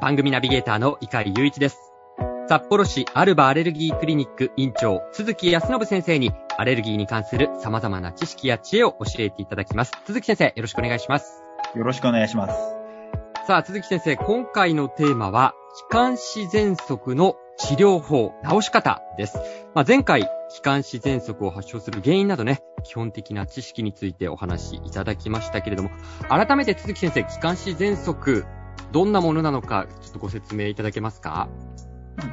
[0.00, 1.92] 番組ナビゲーターの碇雄一です。
[2.48, 9.92] 札幌市アルバアレルギークリニック院長、鈴木康信先生にアレルギーに関する様々な知識や知恵を教えていただきます。
[10.04, 11.42] 鈴木先生、よろしくお願いします。
[11.74, 12.54] よろしくお願いします。
[13.46, 19.38] さあ、鈴木先生、今回のテーマは、気管支喘息の治療法、治し方です。
[19.74, 25.90] まあ、前回、気管支喘息を発症する原因などね、基本的な知識についてお話しいただきましたけれども、
[26.28, 28.44] 改めて鈴木先生、気管支喘息、
[28.94, 31.48] どんなものなのか、ちょっとご説明いただけますか？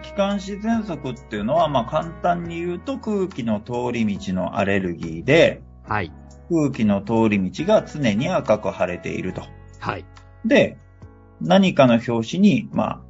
[0.04, 6.14] 気管支喘息っていうのは、まあ簡単に言うと空気の通り道のアレルギーで、はい。
[6.52, 9.42] 空気の通り道が常に赤く腫れていると。
[9.80, 10.06] はい。
[10.46, 10.78] で、
[11.42, 13.02] 何かの拍子に、まあ、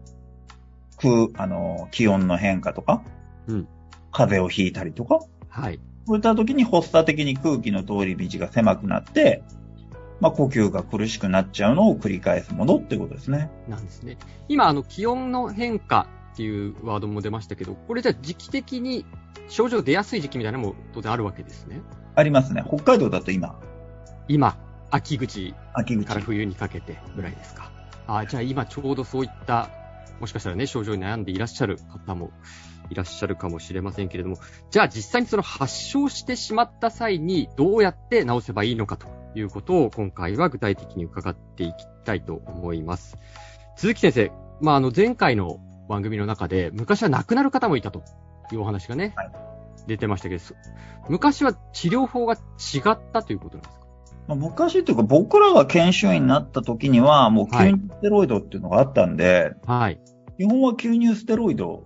[1.02, 3.04] 空、あの、気温の変化とか、
[3.48, 3.68] うん
[4.14, 5.80] 風邪をひいたりとか、はい。
[6.08, 9.44] そういった時に発作的に空気の通り道が狭くなって、
[10.22, 13.50] まあ呼吸が苦しくなっちゃうのを繰り返すものってことですね。
[13.68, 14.18] なんですね。
[14.48, 19.06] 今、あの、気温の変化っていうワードも出ましたけど、これじゃあ時期的に
[19.50, 21.82] 症状出やすい時期みたいなのも当然あるわけですね。
[22.16, 22.64] ありますね。
[22.66, 23.60] 北海道だと今、
[24.28, 24.58] 今、
[24.92, 26.06] 秋口秋口。
[26.06, 27.72] から冬にかけてぐらいですか。
[28.08, 29.70] あじゃあ今ちょうどそういった、
[30.20, 32.32] もしかしたらね、症状に悩んでいらっしゃる方も
[32.92, 34.38] いらっしゃるかもしれませんけれども、
[34.70, 41.74] じゃあ実際にその発症してしまった際にどうやって治せばいいのかということを今回は具体的に伺っていき
[42.06, 43.18] たいと思います。
[43.76, 48.04] 鈴木先生、まあ、あの前回の番組の中で昔は亡くなる方もいたと
[48.52, 49.32] いうお話がね、はい
[49.88, 50.54] 出てましたけど、そ
[51.10, 52.38] 昔は治療法が違
[52.92, 53.86] ったということなんですか？
[54.28, 60.00] まあ昔っていうか僕らが研修医になった時にはもうはい吸入ステロイドっていうのがあったんで、はい。
[60.38, 61.84] 基本は吸入ステロイド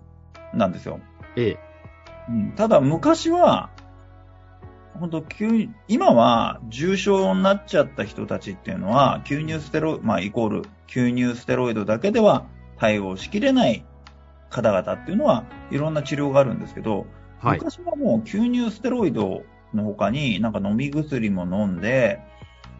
[0.53, 0.99] なんですよ。
[1.37, 1.59] ええ。
[2.27, 3.69] うん、ただ昔は、
[4.99, 12.45] 本当吸今は重症になっちゃった人たちっていうのは、吸入ステロイド、まあイコール吸入ステロイドだけでは
[12.77, 13.85] 対応しきれない
[14.49, 17.05] 方々っていうのは、いろんな治療があるんですけど、
[17.39, 17.57] はい。
[17.57, 22.19] 昔はもう吸入ステロイドの他になんか飲み薬も飲んで、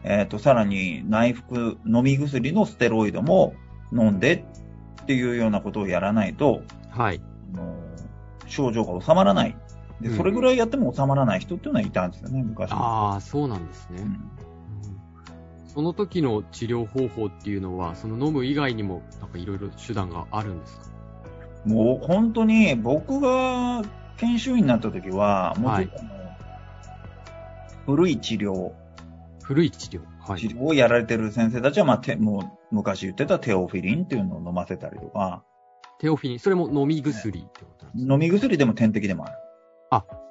[0.04, 3.56] えっ、と、さらに内服、飲み薬のステロイドも
[3.92, 4.46] 飲んで
[5.02, 7.22] っていうようなことをやらないと、はい。
[7.54, 7.76] あの
[8.48, 9.58] 症状が収まらない。
[10.02, 12.78] で、うんそれぐらいやっても収まらない人っていうのはいたんですよね、昔は。
[13.14, 14.00] ああ、そうなんですね。
[15.68, 20.86] その時の治療方法っていうのは、その飲む以外にも、なんかいろいろ手段があるんですか？
[21.66, 23.82] もう本当に僕が
[24.18, 26.10] 研修医になった時は、もうちょっとあの、
[27.86, 28.72] 古い治療、
[29.44, 30.02] 古い治療？
[30.20, 30.40] はい。
[30.40, 35.44] 治療をやられてる先生たちは、まあ、てもう昔言ってたテオフィリンっていうのを飲ませたりとか、
[36.00, 38.14] テオフィリン、それも飲み薬ってことなんですか？
[38.14, 39.36] 飲み薬でも点滴でもある。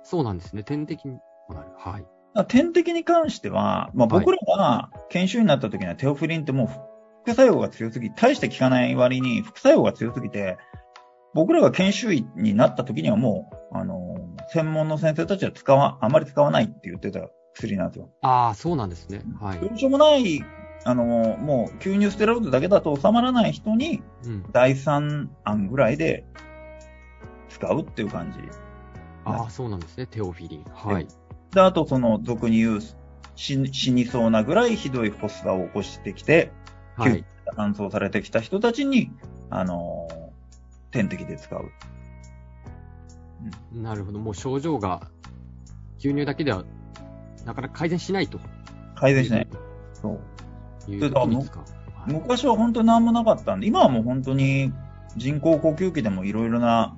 [0.05, 0.63] そうなんですね。
[0.63, 1.15] 点滴に
[1.49, 1.69] もなる。
[1.77, 2.07] はい。
[2.49, 6.69] 点滴に関しては、まあ、僕らが研修医になった時にはテオフィリンってもう
[7.23, 10.59] 副作用が強すぎ、大して効かない割に副作用が強すぎて、
[11.33, 14.17] 僕らが研修医になった時にはもう、あの、
[14.53, 18.11] 専門の先生たちは使わ、あまり使わないって言ってた薬なんですよ。
[18.23, 19.23] ああ、そうなんですね。
[19.41, 19.59] はい。
[19.61, 20.45] どうしようもない、
[20.85, 24.45] あの、もう吸入ステロイドだけだと収まらない人に、うん。
[24.53, 26.25] 第3案ぐらいで
[27.49, 28.39] 使うっていう感じ。
[29.25, 30.07] ああ、そうなんですね。
[30.07, 30.65] テオフィリン。
[30.73, 31.07] はい。
[31.53, 32.81] で、あとその俗に言う
[33.37, 36.53] 死死にそうなぐらいひどい発作を起こしてきて、
[36.97, 37.25] 救はい。
[37.57, 39.11] 搬送されてきた人たちに、
[39.51, 40.25] あのー
[40.95, 41.73] 点滴で使う。
[43.73, 44.21] なるほど。
[44.21, 45.11] もう症状が、
[45.99, 46.65] 吸入だけでは、
[47.45, 48.39] なかなか改善しないと。
[48.95, 49.49] 改善しない。
[49.93, 50.21] そ
[50.89, 50.91] う。
[50.91, 51.59] いう時に使う。
[51.59, 51.75] はい
[52.07, 54.71] 昔は本当に何もなかったんで、今はもう本当に
[55.17, 56.95] 人工呼吸器でもいろいろな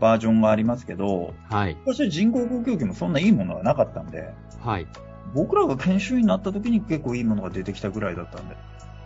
[0.00, 1.76] バージョンがありますけど、はい。
[1.86, 4.86] 昔は人工呼吸器もそんないいものがなかったんで、はい。
[5.34, 8.56] 僕らが研修医になった時に結構いいものが出てきたぐらいだったんで。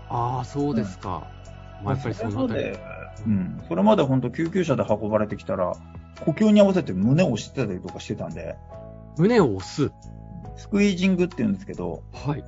[0.09, 1.27] ああ、そうですか。
[1.83, 2.65] まあ、やっぱりそのあたり。
[3.27, 3.63] うん。
[3.69, 5.75] それまで本当救急車で運ばれてきたら、
[6.25, 8.57] 呼吸に合わせて胸を押してたりとかしてたんで、
[9.19, 9.91] 胸を押す。
[10.57, 12.45] スクイージングって言うんですけど、はい。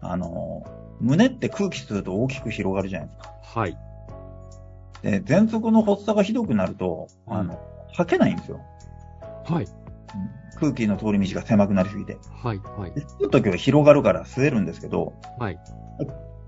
[0.00, 0.64] あの、
[1.00, 3.34] 胸って空気吸うと大きく広がるじゃないですか。
[3.42, 3.76] はい。
[5.02, 7.58] で、喘息の発作がひどくなると、あの、
[7.92, 8.60] 吐けないんですよ。
[9.44, 9.66] はい。
[10.60, 12.18] 空気の通り道が狭くなりすぎて。
[12.42, 12.58] はい。
[12.58, 13.00] はいで。
[13.02, 15.58] 吸うときは広がるから吸えるんですけど、はい。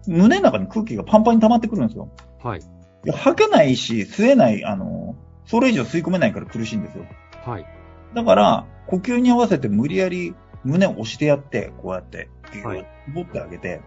[0.07, 2.11] 胸の中に空気がパンパンに溜まってくるんですよ。
[2.43, 2.61] はい。
[2.61, 2.63] い
[3.05, 5.17] や吐けないし、吸えない、あの、
[5.47, 7.07] それ以上吸い込めないから苦しいんですよ。
[7.45, 7.67] はい。
[8.15, 13.81] だから、呼吸に合わせて無理やり胸を押してやって、こうやって、ギューッはいと絞ってあげて、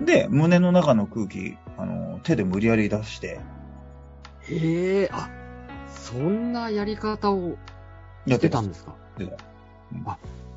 [0.00, 3.40] で、胸の中の空気、あの、手で無理やり出して、
[4.48, 5.30] へえ、あ、
[5.88, 7.56] そんなやり方を
[8.26, 8.94] やしてたんですか？
[9.18, 9.36] やって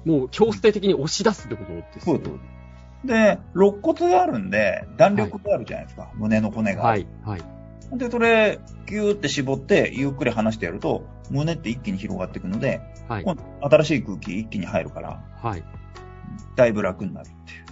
[0.05, 2.21] もう強制的に押し出すってことですねそう
[3.05, 6.83] で肋骨があるんで、弾力があるじゃないですか、胸の骨が。
[6.83, 7.41] はい、はい。
[7.93, 13.25] で、それ、ギューって絞って、ゆっくり離してやると、胸って一気に広がっていくので、はい。
[13.61, 15.63] 新しい空気一気に入るから、はい。
[16.55, 17.65] だいぶ楽になるっていう。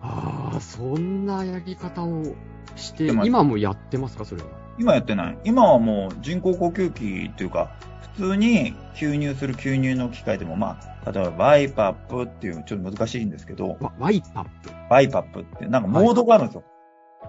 [0.00, 2.34] ああ、そんなやり方を
[2.76, 4.48] して、今もやってますか、それは？
[4.78, 5.38] 今やってない。
[5.44, 7.76] 今はもう人工呼吸器っていうか、
[8.14, 14.70] 普通に吸入する吸入の機械でも、まあ、例えばバイパップっていう、ちょっと難しいんですけど、わワイパップ？
[14.88, 16.64] バイパップってなんかモードがあるんですよ。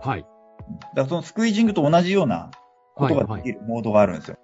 [0.02, 0.22] はい。
[0.22, 0.32] だか
[0.96, 2.52] らそのスクイージングと同じような
[2.96, 4.38] ことができるモードがあるんですよ。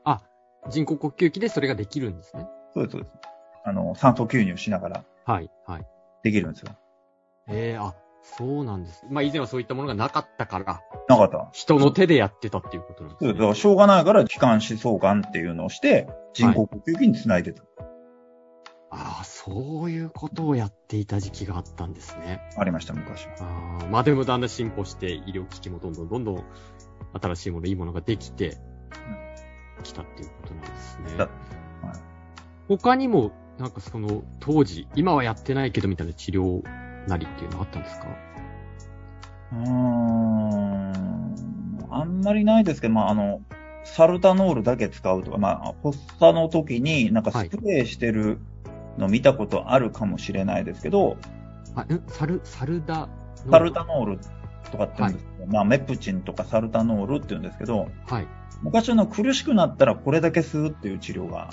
[0.70, 2.48] 人工呼吸器でそれができるんですね。
[2.74, 3.14] そうです、そうです。
[3.66, 5.86] あの、酸素吸入しながらはい、はい。
[6.24, 6.72] できるんですよ。
[7.50, 9.06] ええあ、そうなんです。
[9.10, 11.50] まあ以前はそういったものがなかったから、なかった。
[11.52, 13.30] 人の手でやってたっていうことなんですね。
[13.32, 13.38] そう。
[13.38, 17.64] だからしょうがないから気管支相関っていうのをして、人工呼吸器につないでた。
[18.92, 22.42] ああ、そういうことをやっていた時期があったんですね。
[22.58, 23.34] ありました、昔は。
[23.40, 26.44] ああ、まあでもだんだん進歩して、医療機器もどんどんどんどん
[27.22, 28.58] 新しいもの、いいものができて、
[29.84, 31.18] きたっていうことなんですね。
[31.18, 31.34] だはい
[32.70, 36.64] 他にも、なんかその、当時、今はやってないけどみたいな治療
[37.08, 38.08] なりっていうのはあったんですか？
[39.54, 41.36] うーん。
[41.90, 43.42] あんまりないですけど、まあ、あの、
[43.84, 48.40] サルタノールだけ使うとか、まあ、発作の時になんかスプレーしてる
[48.98, 51.18] の見たことあるかもしれないですけど、
[51.76, 53.08] あ、んサル、サルダ
[53.46, 54.20] のサルタノール
[54.72, 58.28] とかって言うんですけど、まあ、メプチンとかサルタノールって言うんですけど、はい。
[58.62, 61.50] 昔の苦しくなったらこれだけ吸うっていう治療が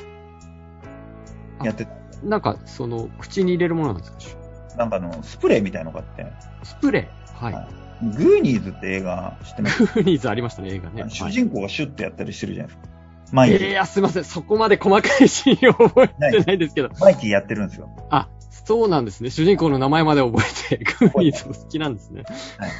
[1.63, 1.91] やってた。
[2.23, 4.40] なんか、その、口に入れるものなんですか？
[4.77, 6.27] なんかあの、スプレーみたいのがあって、
[6.63, 7.45] スプレー？
[7.45, 7.55] はい。
[7.55, 7.67] はい
[8.03, 9.85] グーニーズって映画知ってます？
[9.85, 11.05] フーニーズありましたね、映画ね。
[11.11, 12.95] 主人公がシュッてやったりしてるじゃないですか。
[13.33, 13.69] マイキー。
[13.69, 14.25] いや、すいません。
[14.25, 16.89] そこまで細かいシーンを覚えてないですけど。
[16.99, 17.91] マイキーやってるんですよ。
[18.09, 18.31] あ、
[18.65, 19.29] そうなんですね。
[19.29, 20.39] 主人公の名前まで覚
[20.73, 22.23] えて、 グーニーズも好きなんですね。
[22.57, 22.71] はい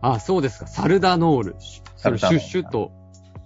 [0.00, 0.66] あ、そうですか。
[0.66, 1.56] サルダノール。
[1.58, 2.92] シュッシュッと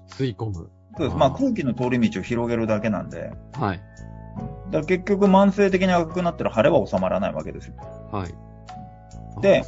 [0.08, 0.70] 吸い込む。
[0.96, 1.16] そうです。
[1.16, 3.80] まあ空気の通り道を広げるだけなんで、はい。
[4.70, 7.74] だ結局慢性的に赤くなったら腫れは収まらないわけですよ。
[8.12, 8.34] はい。
[9.42, 9.62] で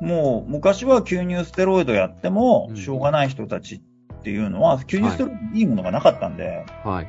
[0.00, 3.80] もう昔は吸入ステロイドやってもうんしょうがない人たちっ
[4.22, 7.08] ていうのは、吸入ステロイドいいものがなかったんで、あ、はい。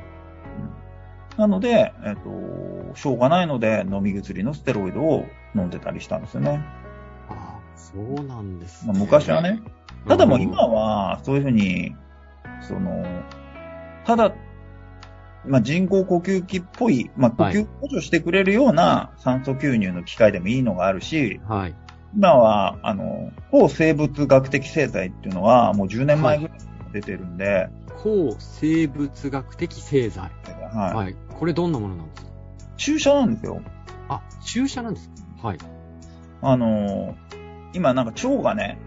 [1.36, 5.24] なので、えっ、と、しょうがないので飲み薬のステロイドを
[5.54, 6.64] 飲んでたりしたんですよね。
[7.28, 9.60] あそうなんです、まあ、昔はね。
[10.06, 11.94] ただもう今は、そういうふうに、
[12.60, 13.04] その、
[14.04, 14.32] ただ、
[15.46, 21.48] まあ、人工呼吸器っぽい、まあ、呼はい吸補助してくれるような酸素吸入の機械でもいいのがあるし、うん。
[21.48, 21.74] はい。
[22.16, 27.68] 今は、あの、抗生物学的製剤っていうのはもう10年前ぐらいに出てるんで、
[28.02, 30.30] 抗生物学的製剤。
[30.72, 31.16] はいはい。
[31.38, 32.30] これどんなものなんですか？
[32.76, 33.60] 注射なんですよ。
[34.08, 35.08] あ、注射なんです
[35.42, 35.48] か？
[35.48, 35.58] はい。
[36.42, 37.14] あの、
[37.72, 38.78] 今なんか腸がね、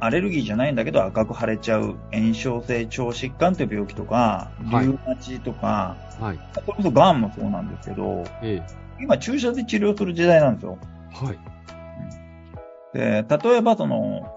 [0.00, 6.38] アレルギーじゃないんだけど赤く腫れちゃう炎症性腸疾患という病気とか、リはいウマチとか、はい。
[6.54, 8.62] それこそ癌もそうなんですけど、え
[8.98, 10.78] 今注射で治療する時代なんですよ。
[11.12, 11.26] え。
[11.26, 13.24] はい。
[13.24, 14.34] で、例えばその、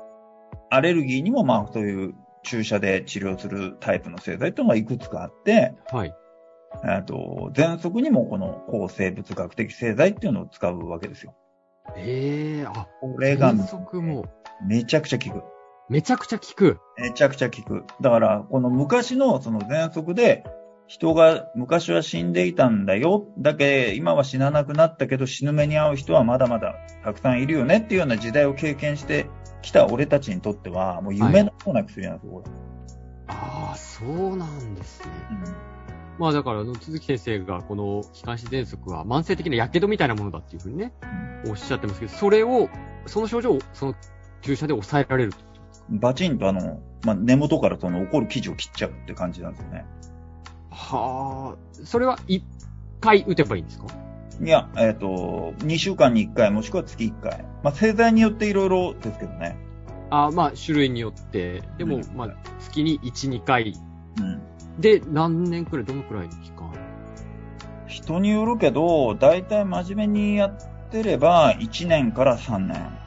[0.70, 6.14] アレルギーにもまあそういう注射で治療するタイプの製剤っていうのがいくつかあって、はい。
[6.86, 11.36] えっと、喘息にもこの抗生物学的製剤っていうのを使うわけですよ。
[11.96, 14.26] ええあ、これが喘息も
[14.66, 15.53] めちゃくちゃ効く。
[15.94, 16.80] めちゃくちゃ効く。
[16.98, 17.84] めちゃくちゃ効く。
[18.02, 20.44] だから、この昔のその喘息で、
[20.88, 23.28] 人が昔は死んでいたんだよ。
[23.38, 26.74] だけ今は死ななくなったけど死ぬ目に遭う人はまだまだ
[27.04, 29.28] たくさんいるよねっていうような時代を経験して
[29.62, 32.44] きた俺たちにとっては、もう夢のような薬なんですよ、こ
[33.28, 35.12] ああ、そうなんですね。
[35.46, 35.52] れ。
[36.18, 40.92] まあだから、鈴木先生がこの気管支喘息は慢性的な火傷みたいなものだっていうふうにね、
[41.48, 42.68] おっしゃってますけど、それを、
[43.06, 43.96] その症状をその
[44.42, 45.53] 注射で抑えられると
[45.90, 49.86] バチンとあの、まあ、根元からその起こる生地を切っちゃうって感じなんですよね。
[50.72, 52.44] はあ、それは一
[53.00, 53.86] 回打てばいいんですか？
[54.42, 57.46] いや、えっ、と、2週間に1回もしくは月1回。
[57.64, 59.58] まあ、製剤によっていろいろですけどね。
[60.10, 63.74] あまあ種類によって、でもうん、まあ月に1、2回
[64.20, 64.42] うん。
[64.80, 66.72] で何年くらい、どのくらいの期間？
[67.88, 70.58] 人によるけど、大体真面目にやっ
[70.90, 72.98] てれば、1年から3年。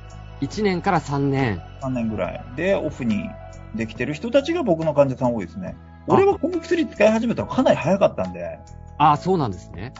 [0.40, 1.62] ?1 年から3年。
[1.82, 2.44] 3年ぐらい。
[2.56, 3.28] で、オフに
[3.74, 5.76] できてる人たちが僕の患者さん多いですね。
[6.06, 8.58] 俺はこの薬使い始めたのかなり早かったんで。
[8.98, 9.92] ああ、そうなんですね。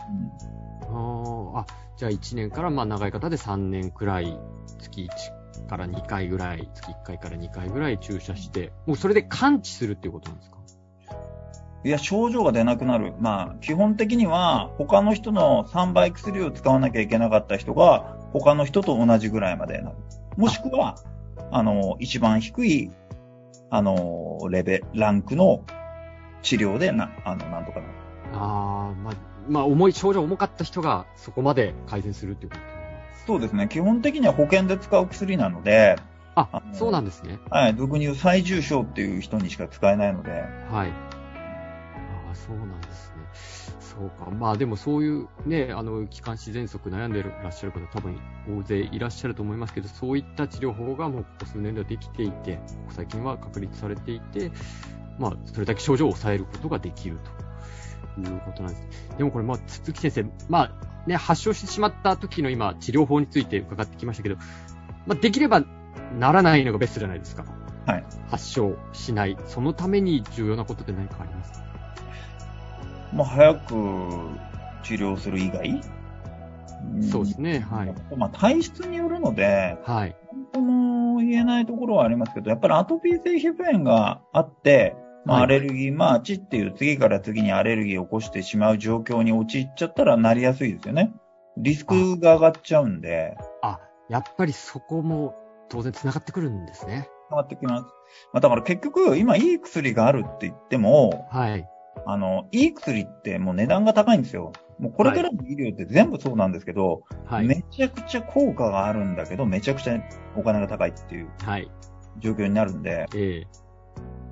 [0.89, 1.65] うん、ああ、
[1.97, 4.39] じゃあ1年からまあ長い方で3年くらい、
[4.79, 5.07] 月
[5.55, 10.57] 1から2回ぐらい、月1回から2回ぐらい注射して、もうそれで完治するっていうことなんですか？
[11.83, 13.13] いや、症状が出なくなる。
[13.19, 19.95] まあ、基本的には、他の人の3倍薬を使わなきゃいけなかった人が、他の人と同じぐらいまでなる。
[20.37, 20.97] もしくは、
[21.51, 22.91] あの、一番低い、
[23.69, 25.63] あの、レベ、ランクの
[26.41, 27.93] 治療でな、あの、なんとかなる。
[28.33, 29.13] ああ、まあ、
[29.49, 32.61] まあ、重い、症状重かった人がそこまで改善するっていうこと
[33.25, 33.67] そうですね。
[33.67, 35.97] 基本的には保険で使う薬なので、
[36.35, 37.39] あ、あそうなんですね。
[37.49, 37.75] はい。
[37.75, 40.31] 俗に言う最重症っていう人にしか使えないので。
[40.71, 41.17] はい。
[42.47, 43.16] そうなんですね。
[43.79, 44.29] そうか。
[44.31, 54.51] まあでもそういうね、あの、気管支喘息悩んでらっしゃる方多分大勢いらっしゃると思いますけど、そういった治療法がもうここ数年ではできていて、最近は確立されていて、
[55.19, 57.17] まあ、それだけ症状を抑えることができる
[58.15, 58.87] ということなんです。
[59.17, 64.35] でもこれ、まあ、鈴木先生、まあ、ね、発症してしまった時の今、治療法について伺ってきましたけど、
[65.05, 65.63] まあ、できれば
[66.19, 67.45] ならないのがベストじゃないですか。
[67.85, 68.05] はい。
[68.29, 69.37] 発症しない。
[69.45, 71.66] そのために重要なことって何かありますか？
[73.13, 73.73] まあ、早く
[74.83, 75.81] 治療する以外？
[77.01, 77.93] そうですね、はい。
[78.15, 80.15] まあ、体質によるので、はい。
[80.27, 84.95] 本当も言えないところはありますけど、やっぱりアトピー性皮膚炎があって、
[85.25, 91.11] まあ、アレルギー、マーチっていう次から次にアレルギーを起こしてしまう状況に陥っちゃったらなりやすいですよね。
[91.57, 93.35] リスクが上がっちゃうんで。
[93.61, 95.35] あ、やっぱりそこも
[95.69, 97.09] 当然繋がってくるんですね。
[97.29, 97.83] 繋がってきます。
[98.31, 101.67] まあ、だから結局、今いい薬があるって言っても、はい。
[102.05, 104.53] あの、いい薬ってもう値段が高いんですよ。
[104.79, 109.99] もうこれからの医療って全部そうなんですけど、はい、めちゃくちゃ効果があるんだけど、めちゃくちゃ
[110.35, 111.29] お金が高いっていう
[112.19, 113.47] 状況になるんで、はいえ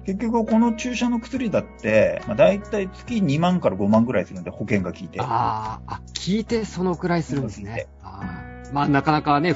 [0.05, 5.19] 結局この注射の薬だって、まあ、大体月2万から5万ぐらいするんで、保険が効いて。
[5.19, 7.87] ああ、効いてそのくらいするんですね。
[8.03, 9.55] あまあ、なかなかね、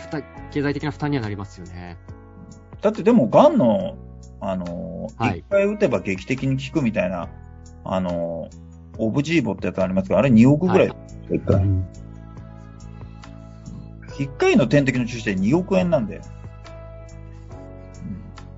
[0.52, 1.98] 経済的な負担にはなりますよね。
[2.82, 3.96] だってでも、癌の、
[4.42, 7.30] あの、一、はい、回打てば劇的に効くみたいな
[7.84, 8.50] あの、
[8.98, 10.94] オブジーボってやつありますけど、あれ2億ぐらい。
[11.32, 11.64] 一、回。
[14.20, 16.24] 1回の点滴の注射で2億円なんで、うん、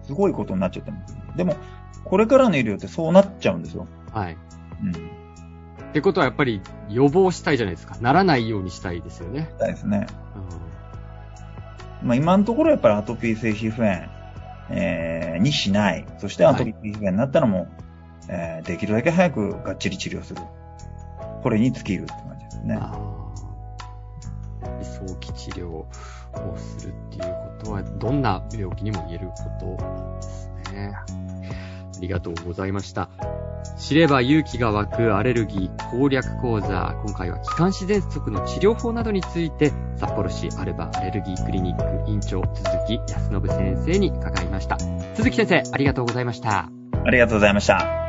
[0.05, 1.15] すごいことになっちゃってます。
[1.35, 1.55] でも、
[2.03, 3.87] これからの医療ってそうなっちゃうんですよ。
[4.11, 4.37] はい。
[4.83, 4.91] うん。
[4.91, 7.97] ってことはやっぱり予防したいじゃないですか。
[8.01, 9.49] ならないようにしたいですよね。
[9.51, 10.07] したいですね。
[12.01, 14.09] うん、まあ今のところやっぱりアトピー性皮膚炎、
[14.69, 16.05] えー、にしない。
[16.17, 17.80] そしてアトピー性皮膚炎になったらもう、
[18.31, 20.41] えー、できるだけ早くがっちり治療する。
[21.43, 22.79] これに尽きるって感じですね。
[24.81, 25.87] 早期治療を
[26.55, 27.23] するっていう
[27.59, 29.75] ことは、どんな病気にも言えること
[30.15, 30.93] ですね。
[30.95, 31.05] あ
[31.99, 33.09] りがとうございました。
[33.77, 36.95] 知れば勇気が湧くアレルギー攻略講座。
[37.05, 44.77] 今回は気管支喘息の治療法などについて、札幌市アルバアレルギークリニック院長、鈴木康信先生に伺いました。
[45.15, 46.69] 鈴木先生、ありがとうございました。
[47.03, 48.00] ありがとうございました。